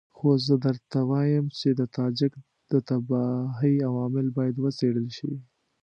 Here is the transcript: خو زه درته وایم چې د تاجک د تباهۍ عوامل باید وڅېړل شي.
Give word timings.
خو 0.15 0.27
زه 0.47 0.55
درته 0.65 0.99
وایم 1.09 1.45
چې 1.59 1.69
د 1.79 1.81
تاجک 1.97 2.33
د 2.71 2.73
تباهۍ 2.87 3.75
عوامل 3.89 4.27
باید 4.37 4.55
وڅېړل 4.59 5.07
شي. 5.17 5.33